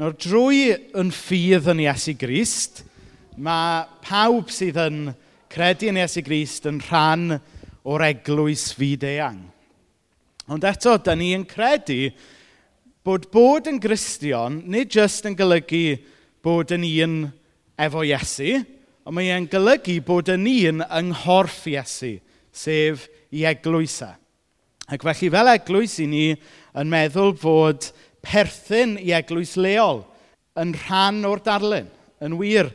[0.00, 2.78] Nawr drwy yn ffydd yn Iesu Grist,
[3.36, 5.10] mae pawb sydd yn
[5.52, 7.34] credu yn Iesu Grist yn rhan
[7.84, 9.42] o'r eglwys fyd eang.
[10.48, 12.14] Ond eto, da ni yn credu
[13.04, 15.98] bod bod yn gristion nid jyst yn golygu
[16.40, 17.20] bod yn un
[17.76, 18.56] efo Iesu,
[19.04, 22.16] ond mae e'n golygu bod yn un yng nghorff Iesu,
[22.48, 23.04] sef
[23.36, 24.16] i eglwysau.
[24.88, 27.92] Ac felly fel eglwys i ni yn meddwl fod
[28.24, 30.04] perthyn i eglwys leol
[30.60, 31.88] yn rhan o'r darlun.
[32.20, 32.70] Yn wir,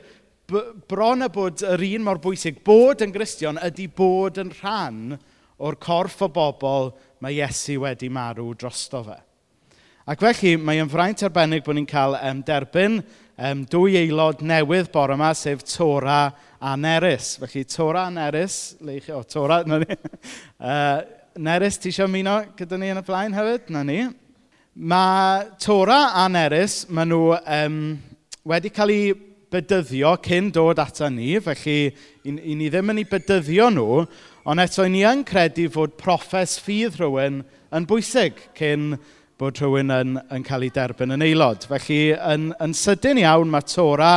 [0.89, 5.17] bron y bod yr un mor bwysig bod yn gristion ydy bod yn rhan
[5.57, 6.91] o'r corff o bobl
[7.23, 9.17] mae Iesu wedi marw drosto fe.
[10.05, 14.91] Ac felly, mae yn fraint arbennig bod ni'n cael um, derbyn um, dwy aelod newydd
[14.93, 16.27] bore yma, sef Tora
[16.61, 17.35] a Neris.
[17.41, 19.97] Felly, Tora a Neris, le chi, o, Tora, na ni.
[20.61, 20.99] uh,
[21.41, 23.73] Neris, ti eisiau ymuno gyda ni yn y blaen hefyd?
[23.73, 24.03] Na ni.
[24.75, 27.75] Mae Tora a Neris, maen nhw um,
[28.43, 29.13] wedi cael eu
[29.55, 34.01] bydyddio cyn dod ata ni, felly i, i ni ddim yn ei bydyddio nhw,
[34.43, 37.39] ond eto i ni yn credu fod proffes ffydd rhywun
[37.71, 38.97] yn bwysig cyn
[39.39, 41.69] bod rhywun yn, yn cael ei derbyn yn aelod.
[41.71, 44.13] Felly, yn, yn sydyn iawn, mae Tora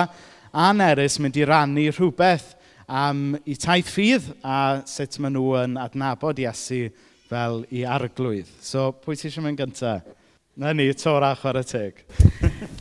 [0.50, 2.56] a Neris mynd i rannu rhywbeth
[2.90, 6.88] am eu taith ffydd a sut maen nhw yn adnabod Iesu
[7.30, 8.50] fel ei arglwydd.
[8.58, 10.17] So, pwy ti eisiau mynd gyntaf?
[10.58, 12.00] Na ni, tora chwarae teg.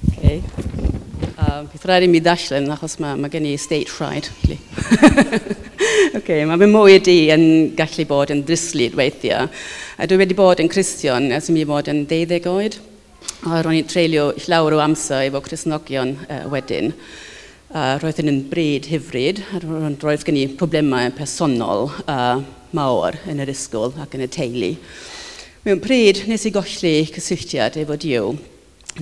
[0.10, 0.40] okay.
[1.38, 4.26] Um, Bydd rhaid i mi ddallen, achos mae ma gen i state fried.
[6.18, 7.44] okay, mae fy mywyd i yn
[7.78, 9.46] gallu bod yn ddryslyd weithiau.
[9.94, 12.80] A dwi wedi bod yn Cristion ers mi bod yn deuddeg oed.
[13.46, 16.96] A ro'n i'n treulio llawer o amser efo Crisnogion uh, wedyn.
[17.70, 22.42] Uh, roedd yn bryd hyfryd, a roedd gen i problemau personol uh,
[22.74, 24.74] mawr yn yr ysgol ac yn y teulu.
[25.68, 28.30] Mewn pryd, nes i golli cysylltiad efo Diw,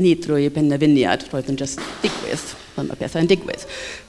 [0.02, 2.42] nid drwy benderfyniad roedd yn just digwydd,
[2.82, 3.68] ond mae pethau'n digwydd.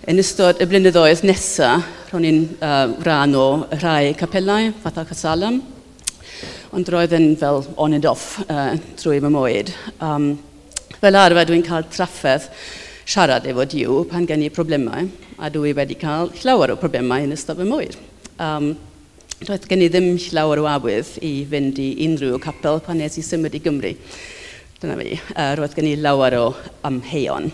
[0.08, 5.60] Yn ystod y blynyddoedd nesaf, ro'n i'n uh, rhan o rhai capelau, fatha Casalam,
[6.72, 9.76] ond roedd yn fel on and off uh, drwy fy mwyd.
[10.00, 10.32] Um,
[10.96, 12.48] fel arfer, dwi'n cael trafferth
[13.04, 17.36] siarad efo Diw pan gen i problemau, a dwi wedi cael llawer o problemau yn
[17.36, 18.00] ystod fy mwyd.
[18.40, 18.72] Um,
[19.36, 23.24] Doedd gen i ddim llawer o awydd i fynd i unrhyw capel pan nes i
[23.24, 23.90] symud i Gymru.
[24.80, 25.10] Dyna fi.
[25.34, 26.46] Uh, roedd gen i lawer o
[26.88, 27.50] amheion.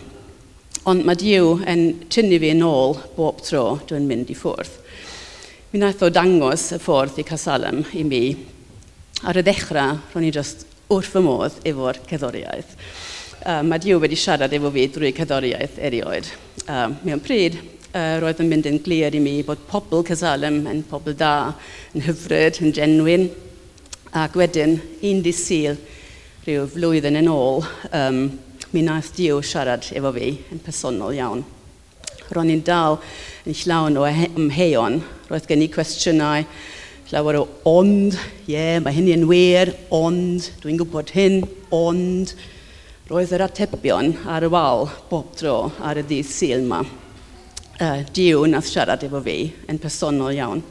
[0.87, 4.79] Ond mae Diw yn tynnu fi yn ôl bob tro dwi'n mynd i ffwrdd.
[5.73, 8.23] Mi wnaeth o dangos y ffordd i Casalem i mi.
[9.27, 12.79] Ar y ddechrau, ro'n i just wrth fy modd efo'r cerddoriaeth.
[13.43, 16.31] Uh, mae Diw wedi siarad efo fi drwy cerddoriaeth erioed.
[16.69, 17.59] Uh, mewn pryd,
[17.93, 21.53] uh, roedd yn mynd yn glir i mi bod pobl Cysalem yn pobl da,
[21.95, 23.29] yn hyfryd, yn genwyn.
[24.17, 24.77] Ac wedyn,
[25.09, 25.79] un di syl,
[26.45, 27.63] rhyw flwyddyn yn ôl,
[27.97, 28.23] um,
[28.73, 31.45] mi naeth Diw siarad efo fi yn personol iawn.
[32.33, 32.99] Ro'n i'n dal
[33.49, 35.01] yn llawn o ymheion.
[35.29, 36.47] Roedd gen i cwestiynau,
[37.13, 38.17] llawer o ond,
[38.47, 41.43] ie, yeah, mae hynny yn wir, ond, dwi'n gwybod hyn,
[41.77, 42.33] ond.
[43.13, 46.81] Roedd yr atebion ar y wal bob tro ar y ddydd syl yma
[47.83, 49.37] uh, Diw nath siarad efo fi
[49.71, 50.63] yn personol iawn.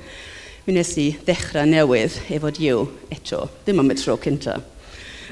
[0.66, 4.58] Mi nes i ddechrau newydd efo Diw eto, ddim am y tro cynta.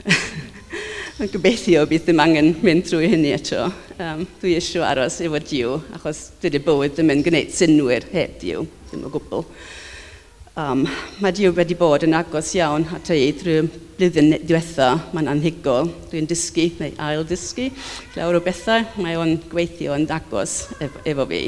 [1.20, 3.66] Mae'n gobeithio bydd ddim angen mynd trwy hynny eto.
[4.00, 8.66] Um, dwi eisiau aros efo Diw, achos dydy bywyd ddim yn gwneud synwyr heb Diw,
[8.90, 9.46] ddim o gwbl.
[10.58, 10.88] Um,
[11.22, 13.68] mae Dyw wedi bod yn agos iawn at ei drwy
[14.00, 14.96] blwyddyn diwetha.
[15.14, 15.92] Mae'n anhygol.
[16.10, 17.68] Dwi'n dysgu neu ail dysgu.
[18.16, 21.44] Llawer o bethau mae o'n gweithio yn agos efo fi.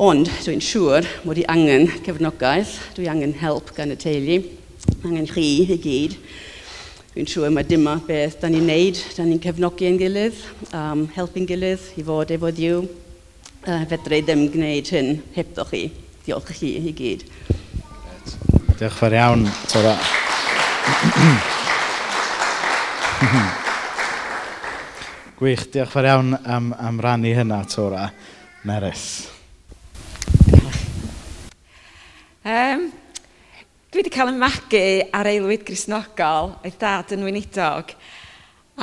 [0.00, 2.72] Ond dwi'n siŵr mod i angen cefnogaeth.
[2.96, 4.40] Dwi angen help gan y teulu.
[5.04, 6.16] Angen chi i gyd.
[7.12, 10.40] Dwi'n siŵr mae dyma beth da ni'n neud, da ni'n cefnogi yn gilydd,
[10.74, 12.80] um, helpu'n gilydd i fod efo ddiw.
[13.64, 15.84] Uh, fedrai ddim gwneud hyn hebddo chi.
[16.24, 17.28] Diolch chi i gyd.
[18.84, 19.92] Diolch fawr iawn, Tora.
[25.38, 28.10] Gwych, diolch fawr iawn am, am rannu hynna, Tora.
[28.68, 29.04] Nerys.
[32.44, 32.90] Um,
[33.88, 34.84] dwi wedi cael ymagu
[35.16, 37.96] ar eilwyd grisnogol o'i dad yn weinidog.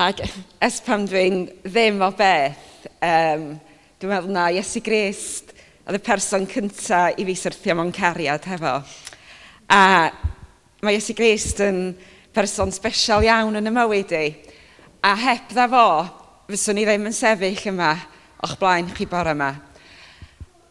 [0.01, 0.25] Ac
[0.65, 3.45] es pam dwi'n ddim o beth, um,
[4.01, 5.53] dwi'n meddwl na Iesu Grist
[5.85, 8.79] oedd y person cyntaf i fi syrthio mewn cariad hefo.
[9.71, 10.11] A
[10.83, 11.93] mae Iesu Grist yn
[12.35, 14.25] person special iawn yn y mywyd i.
[14.99, 15.85] A heb dda fo,
[16.51, 17.93] fyswn i ddim yn sefyll yma
[18.43, 19.53] o'ch blaen chi bore yma.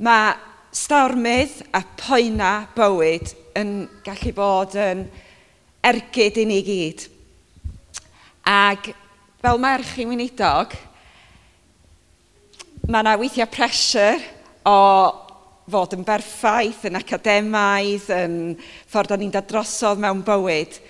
[0.05, 0.35] Mae
[0.76, 3.73] stormydd a poena bywyd yn
[4.05, 5.06] gallu bod yn
[5.88, 7.06] ergyd i ni gyd.
[8.44, 8.93] Ac
[9.41, 10.76] fel merch i weinidog,
[12.85, 14.20] mae yna weithiau pressure
[14.69, 14.76] o
[15.70, 18.34] fod yn berffaith, yn academaidd, yn
[18.90, 20.81] ffordd o'n i'n dadrosodd mewn bywyd.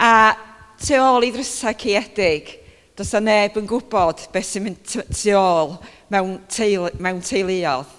[0.00, 0.32] A
[0.80, 2.54] tu ôl i ddrysau ceiedig,
[2.98, 5.76] does na neb yn gwybod beth sy'n mynd tu ôl
[6.10, 7.94] mewn, teulu, mewn teuluodd.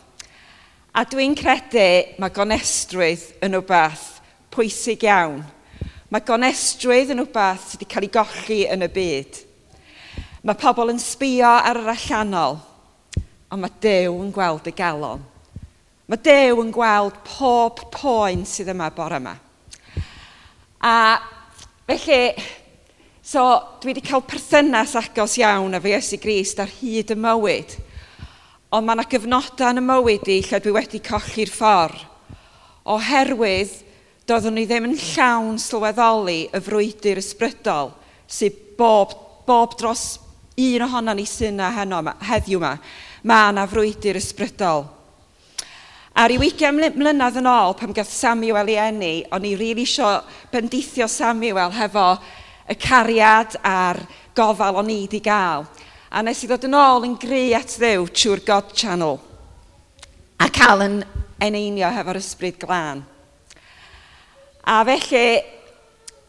[0.92, 4.08] A dwi'n credu mae gonestrwydd yn wbath
[4.52, 5.44] pwysig iawn.
[6.10, 9.44] Mae gonestrwydd yn wbath sydd wedi cael ei golli yn y byd.
[10.44, 12.58] Mae pobl yn sbio ar yr allanol,
[13.52, 15.22] ond mae Dyw yn gweld y galon.
[16.10, 19.36] Mae Dew yn gweld pob poen sydd yma bore yma.
[20.82, 20.94] A
[21.86, 22.34] felly,
[23.22, 23.44] so
[23.84, 27.78] dwi wedi cael perthynas agos iawn efo Iesu Grist ar hyd y mywyd.
[28.74, 32.02] Ond mae yna gyfnodau yn y mywyd i lle dwi wedi colli'r ffordd.
[32.90, 33.78] Oherwydd,
[34.26, 37.94] doeddwn ni ddim yn llawn sylweddoli y frwydr ysbrydol
[38.26, 39.14] sydd bob,
[39.46, 40.16] bob dros
[40.58, 42.80] un ohono ni sy'n heddiw yma.
[43.30, 44.90] Mae yna frwydr ysbrydol.
[46.20, 49.86] A ryw 20 mlynedd yn ôl, pam gath Samuel i enni, o'n i rili really
[49.88, 50.08] sio
[50.52, 52.18] bendithio Samuel hefo
[52.68, 54.02] y cariad a'r
[54.36, 55.64] gofal o'n i wedi gael.
[56.12, 59.16] A nes i ddod yn ôl yn gry at ddew trwy'r God Channel
[60.44, 60.98] a cael yn
[61.40, 63.06] eneinio hefo'r ysbryd glân.
[64.68, 65.24] A felly,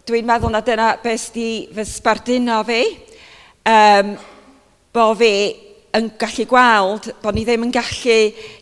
[0.07, 2.79] dwi'n meddwl na dyna beth sydd wedi fy sbarduno fi,
[3.75, 4.15] um,
[4.95, 5.35] bo fi
[5.97, 8.19] yn gallu gweld bod ni ddim yn gallu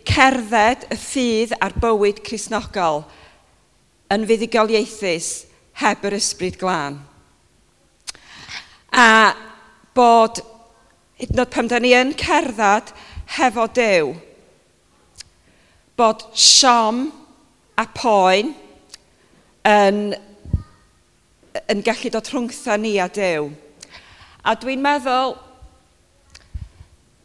[0.08, 3.02] cerdded y ffydd a'r bywyd crisnogol
[4.14, 5.28] yn fuddigoliaethus
[5.82, 6.96] heb yr ysbryd glân.
[8.96, 9.34] A
[9.94, 10.40] bod,
[11.20, 12.94] hyd yn oed pam da ni yn cerdded
[13.36, 14.14] hefo dew,
[15.98, 17.08] bod siom
[17.76, 18.54] a poen
[19.68, 20.00] yn,
[21.68, 23.50] yn gallu dod rhwngtha ni a dew.
[24.48, 25.36] A dwi'n meddwl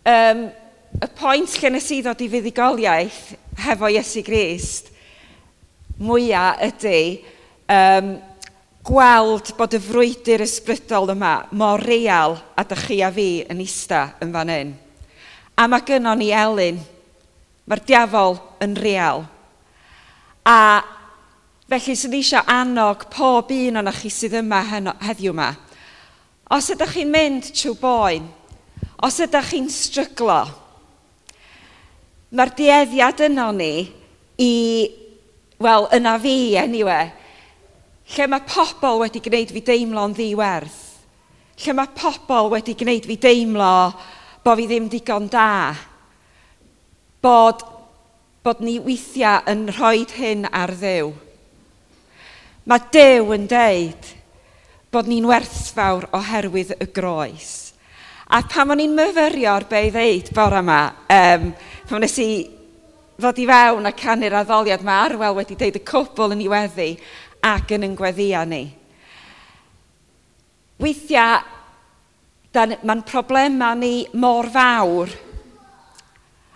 [0.09, 0.43] um,
[0.93, 3.21] y pwynt lle nes i ddod i fuddigoliaeth
[3.65, 4.91] hefo Iesu Grist
[6.03, 7.01] mwyaf ydy
[7.71, 8.15] um,
[8.83, 14.09] gweld bod y frwydr ysbrydol yma mor real a dych chi a fi yn ista
[14.23, 14.73] yn fan hyn.
[15.55, 16.81] A mae gynnon ni elin,
[17.63, 19.21] Mae'r diafol yn real.
[20.43, 20.83] A
[21.71, 25.53] felly sydd eisiau annog pob un o'n chi sydd yma heddiw yma.
[26.51, 28.25] Os ydych chi'n mynd trwy boen,
[29.03, 30.39] Os ydych chi'n stryglo,
[32.31, 33.73] mae'r dieddiad yno ni
[34.39, 34.53] i,
[35.59, 37.11] wel, yna fi, anyway,
[38.15, 40.79] lle mae pobl wedi gwneud fi deimlo'n ddiwerth.
[41.63, 43.73] Lle mae pobl wedi gwneud fi deimlo
[44.43, 45.73] bod fi ddim digon da.
[47.23, 47.61] Bod,
[48.43, 51.13] bod ni weithiau yn rhoi hyn ar ddew.
[52.67, 54.09] Mae Dew yn deud
[54.93, 57.62] bod ni'n werthfawr oherwydd y groes.
[58.31, 60.81] A pan o'n i'n myfyrio ar be i ddeud bore yma,
[61.11, 61.49] um,
[61.89, 62.29] pan wnes i
[63.19, 66.87] ddod i fewn a canu'r addoliad mae Arwel wedi deud y cwbl yn ei weddi
[67.43, 68.63] ac yn yn gweddia ni.
[70.81, 71.43] Weithiau,
[72.55, 75.11] mae'n problemau ni mor fawr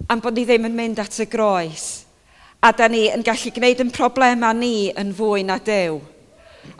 [0.07, 1.87] am bod ni ddim yn mynd at y groes.
[2.63, 5.99] A da ni yn gallu gwneud yn problemau ni yn fwy na dew.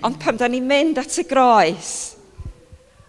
[0.07, 2.16] Ond pan da ni'n mynd at y groes,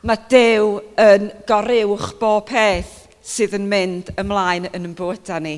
[0.07, 5.57] mae Dyw yn goruwch bob peth sydd yn mynd ymlaen yn ein bywydau ni.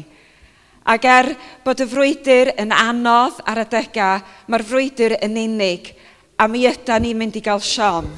[0.91, 1.29] Ac er
[1.65, 5.93] bod y frwydr yn anodd ar adegau, mae'r frwydr yn unig
[6.41, 8.09] a mi ydy ni'n mynd i gael siom.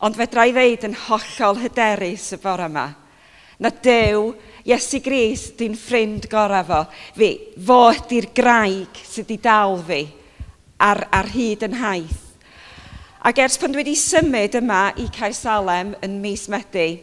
[0.00, 2.86] Ond fedra i ddeud yn hollol hyderus y bore yma.
[3.60, 4.30] Na dew,
[4.64, 6.84] Iesu Gris, di'n ffrind gorau fo.
[7.18, 10.04] Fi, fo ydy'r graig sydd wedi dal fi
[10.80, 12.29] ar, ar hyd yn haith.
[13.20, 17.02] Ac ers pan dwi wedi symud yma i Caesalem yn mis Medi,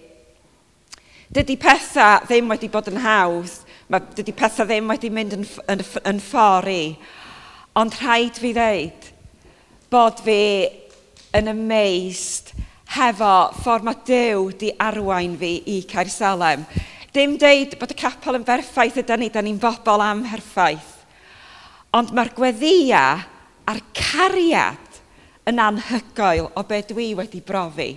[1.30, 3.60] dydy pethau ddim wedi bod yn hawdd.
[3.94, 6.88] Mae, dydy pethau ddim wedi mynd yn, yn, yn ffordd i.
[7.78, 9.12] Ond rhaid fi ddeud
[9.94, 10.40] bod fi
[11.38, 12.50] yn amazed
[12.96, 16.66] hefo ffordd mae Dyw di arwain fi i Caersalem.
[17.14, 20.96] Dim deud bod y capel yn berffaith ydy ni, da ni'n bobl amherffaith.
[21.94, 23.06] Ond mae'r gweddia
[23.70, 24.87] a'r cariad
[25.48, 27.92] yn anhygoel o be dwi wedi brofi.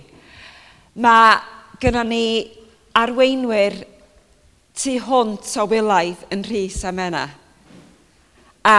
[1.03, 1.35] Mae
[1.81, 2.25] gynnon ni
[2.95, 3.75] arweinwyr
[4.77, 7.25] tu hwnt o wylaidd yn Rhys a Mena.
[8.63, 8.77] A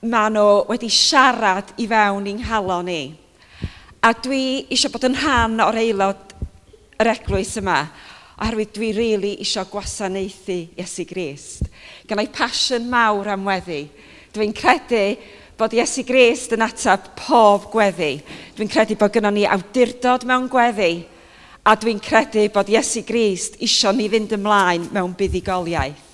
[0.00, 3.02] maen nhw wedi siarad i fewn i'n halon ni.
[4.00, 6.32] A dwi eisiau bod yn rhan o'r aelod
[7.00, 7.82] yr eglwys yma,
[8.40, 11.68] oherwydd dwi rili really eisiau gwasanaethu Iesu Grist.
[12.08, 13.82] Gan i pasiwn mawr am weddi.
[14.32, 15.04] Dwi'n credu
[15.60, 18.14] bod Iesu Grist yn atab pob gweddi.
[18.56, 21.02] Dwi'n credu bod gynnon ni awdurdod mewn gweddi
[21.68, 26.06] a dwi'n credu bod Iesu Grist isio ni fynd ymlaen mewn buddigoliaeth.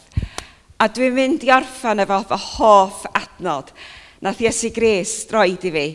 [0.82, 3.70] A dwi'n mynd i orffan efo fy hoff adnod.
[4.26, 5.86] Nath Iesu Grist droed i fi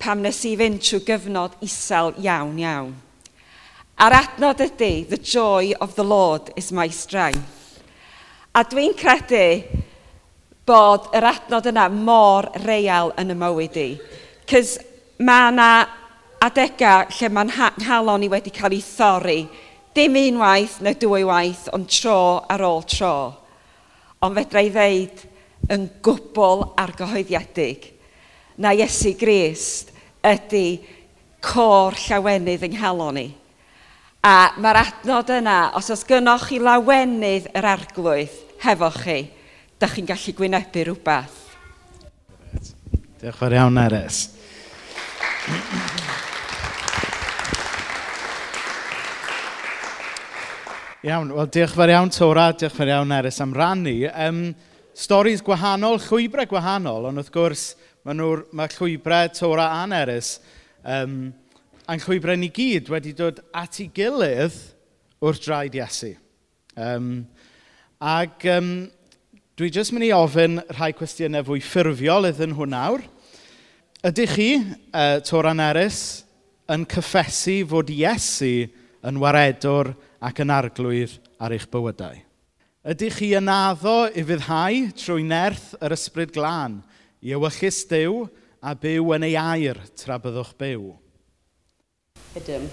[0.00, 2.92] pam nes i fynd trwy gyfnod isel iawn iawn.
[4.00, 7.80] A'r adnod ydy, the joy of the Lord is my strength.
[8.52, 9.88] A dwi'n credu
[10.70, 13.88] bod yr adnod yna mor real yn y mywyd i.
[14.50, 14.76] Cys
[15.18, 15.70] mae yna
[16.46, 17.50] adegau lle mae'n
[17.82, 19.40] nghalon i wedi cael ei thorri.
[19.94, 23.14] Dim unwaith neu dwy waith, ond tro ar ôl tro.
[24.22, 25.24] Ond fedra i ddeud
[25.74, 27.90] yn gwbl argyhoeddiedig
[28.60, 29.90] na Iesu Grist
[30.26, 30.80] ydy
[31.44, 33.26] cor llawenydd yng nghalon ni.
[34.20, 39.22] A mae'r adnod yna, os oes gynnwch chi lawenydd yr arglwydd hefo chi,
[39.80, 41.38] da chi'n gallu gwynebu rhywbeth.
[43.20, 44.18] Diolch fawr iawn, Eres.
[51.00, 53.96] iawn, wel diolch fawr iawn, Tora, diolch fawr iawn, Eres, am rannu.
[54.12, 54.42] Um,
[54.92, 57.66] storis gwahanol, llwybrau gwahanol, ond wrth gwrs,
[58.04, 60.34] mae, nhw, mae llwybrau Tora a Eres
[60.84, 61.32] um,
[61.88, 64.56] a'n llwybrau ni gyd wedi dod at ei gilydd
[65.24, 66.14] wrth draed Iesu.
[66.76, 67.24] Um,
[68.00, 68.74] ac um,
[69.60, 73.02] Dwi jyst mynd i ofyn rhai cwestiynau fwy ffurfiol iddyn nhw nawr.
[74.08, 75.98] Ydych chi, uh, Toran Eris,
[76.72, 78.70] yn cyffesu fod Iesu
[79.04, 79.90] yn waredwr
[80.24, 82.16] ac yn arglwydd ar eich bywydau?
[82.88, 86.80] Ydych chi yn addo i fyddhau trwy nerth yr ysbryd glân
[87.20, 88.24] i ewyllus Dyw
[88.64, 90.88] a byw yn ei air tra byddwch byw?
[92.40, 92.70] Ydym,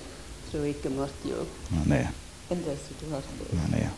[0.53, 1.32] trwy gymorth
[1.75, 2.03] Na ne.
[2.48, 3.89] Yn dweud trwy gymorth Na ne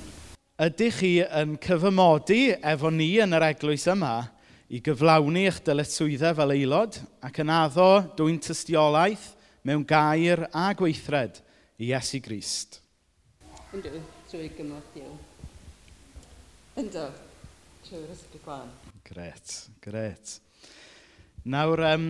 [0.60, 4.26] ydych chi yn cyfymodi efo ni yn yr eglwys yma
[4.68, 7.86] i gyflawni eich dyletswyddau fel aelod ac yn addo
[8.18, 9.30] dwy'n tystiolaeth
[9.64, 11.40] mewn gair a gweithred
[11.80, 12.82] i Iesu Grist.
[13.72, 15.16] Yndw, trwy gymlaeth Dyw.
[16.84, 17.06] Yndw,
[17.88, 18.76] trwy'r ysbryd gwan.
[19.08, 20.36] Gret, gret.
[21.48, 22.10] Nawr, um,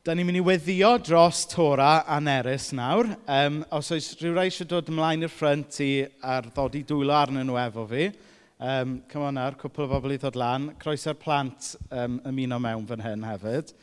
[0.00, 3.10] Da ni'n mynd i weddio dros Tora a Neris nawr.
[3.28, 7.12] Um, os oes rhyw rai eisiau dod ymlaen i'r ffrant i ar ddod i dwylo
[7.18, 8.06] arnyn nhw efo fi.
[8.56, 10.70] Um, come on nawr, cwpl o bobl i ddod lan.
[10.80, 13.76] Croeso'r plant um, ymuno mewn fan hyn hefyd.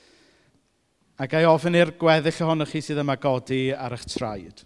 [1.21, 4.65] A gai ofyn i'r gweddill ohonoch chi sydd yma godi ar eich traed.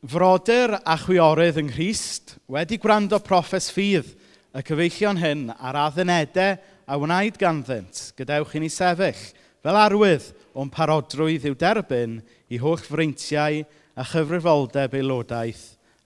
[0.00, 4.16] Frodyr a chwiorydd yng Nghyst wedi gwrando proffes ffydd
[4.56, 6.56] y cyfeillion hyn ar addynedau
[6.88, 9.26] a wnaed ganddynt gadewch i ni sefyll–
[9.66, 12.20] Fel arwydd o'n parodrwydd i'w derbyn
[12.54, 13.64] i holl freintiau
[13.98, 15.64] a chyfrifoldeb aelodaeth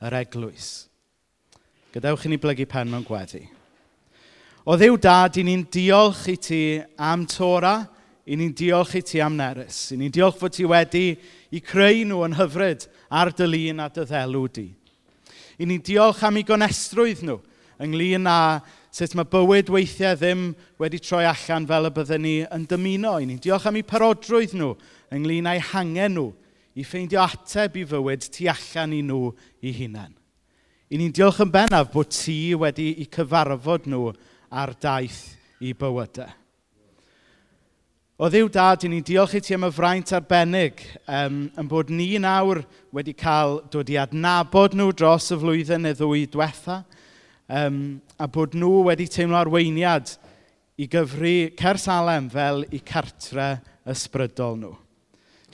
[0.09, 0.69] yr eglwys.
[1.93, 3.43] Gadewch i ni blygu pen mewn gweddi.
[4.65, 6.63] O ddiw dad, i ni'n diolch i ti
[6.97, 7.75] am Tora,
[8.25, 11.05] i ni'n diolch i ti am nerys, I ni'n diolch fod ti wedi
[11.53, 14.71] i creu nhw yn hyfryd ar dy lun a dy ddelw di.
[15.61, 17.37] I ni'n diolch am eu gonestrwydd nhw
[17.85, 18.41] ynglyn â
[18.95, 20.49] sut mae bywyd weithiau ddim
[20.83, 23.39] wedi troi allan fel y byddwn ni yn dymuno i ni.
[23.43, 24.73] Diolch am eu parodrwydd nhw
[25.15, 26.27] ynglyn â'u hangen nhw
[26.75, 29.31] i ffeindio ateb i fywyd tu allan i nhw
[29.63, 30.17] i hunain.
[30.91, 34.11] I ni'n diolch yn bennaf bod ti wedi eu cyfarfod nhw
[34.51, 36.31] ar daith i bywydau.
[38.21, 41.89] O ddiw dad, i ni'n diolch i ti am y fraint arbennig um, yn bod
[41.95, 42.59] ni nawr
[42.93, 46.83] wedi cael dod i adnabod nhw dros y flwyddyn neu ddwy diwetha
[47.51, 50.15] um, a bod nhw wedi teimlo arweiniad
[50.81, 53.51] i gyfru Cersalem fel i cartre
[53.91, 54.75] ysbrydol nhw.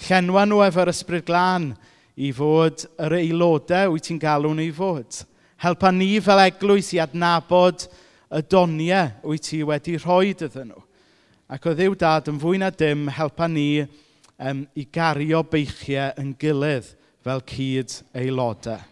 [0.07, 1.71] Llenwa nhw efo'r ysbryd glân
[2.17, 5.23] i fod yr aelodau wyt ti'n galw nhw i fod.
[5.63, 7.87] Helpa ni fel eglwys i adnabod
[8.29, 10.83] y doniau wyt ti wedi rhoi iddyn nhw.
[11.47, 13.85] Ac o ddiw dad yn fwy na dim, helpa ni
[14.43, 16.89] um, i gario beichiau yn gilydd
[17.25, 18.83] fel cyd aelodau.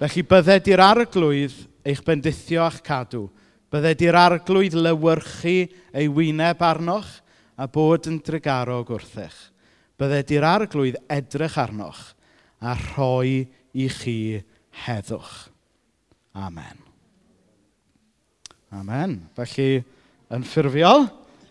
[0.00, 1.56] Felly byddai di'r arglwydd
[1.86, 3.28] eich bendithio a'ch cadw.
[3.70, 5.56] Bydde di'r arglwydd lywyrchu
[5.94, 7.20] ei wyneb arnoch
[7.60, 9.36] a bod yn drygarog wrthych.
[10.00, 12.02] Bydde di'r arglwydd edrych arnoch
[12.60, 14.18] a rhoi i chi
[14.86, 15.50] heddwch.
[16.34, 16.82] Amen.
[18.70, 19.16] Amen.
[19.34, 19.80] Felly,
[20.30, 21.08] yn ffurfiol,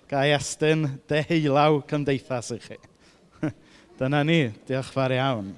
[0.09, 2.77] ga estyn deheulaw cymdeithas i chi.
[3.99, 4.41] Dyna ni.
[4.67, 5.51] Diolch fawr iawn.